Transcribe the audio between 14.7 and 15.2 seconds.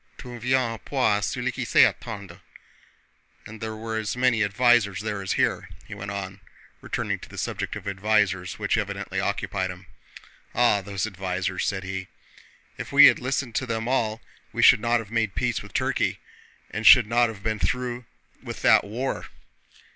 not have